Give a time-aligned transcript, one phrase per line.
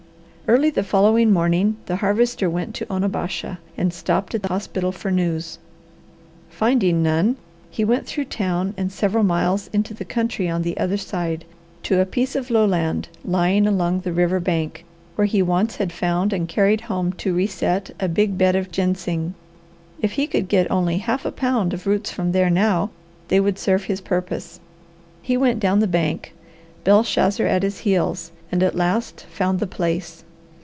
[0.47, 5.09] Early the following morning the Harvester went to Onabasha and stopped at the hospital for
[5.09, 5.59] news.
[6.49, 7.37] Finding none,
[7.69, 11.45] he went through town and several miles into the country on the other side,
[11.83, 14.83] to a piece of lowland lying along the river bank,
[15.15, 19.33] where he once had found and carried home to reset a big bed of ginseng.
[20.01, 22.89] If he could get only a half pound of roots from there now,
[23.29, 24.59] they would serve his purpose.
[25.21, 26.33] He went down the bank,
[26.83, 30.25] Belshazzar at his heels, and at last found the place.